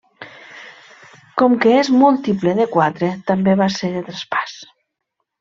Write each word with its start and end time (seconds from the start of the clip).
Com 1.41 1.57
que 1.65 1.73
és 1.81 1.91
múltiple 1.97 2.55
de 2.61 2.67
quatre, 2.77 3.11
també 3.29 3.55
va 3.61 3.69
ser 3.77 3.93
de 3.99 4.03
traspàs. 4.09 4.59